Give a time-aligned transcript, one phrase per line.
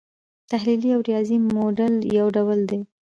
[0.51, 2.79] تحلیلي او ریاضیکي موډل یو ډول دی.